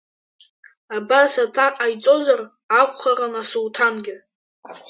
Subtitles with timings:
[0.95, 2.41] Абас аҭак ҟаиҵозар
[2.79, 4.17] акухарын Асулҭангьы.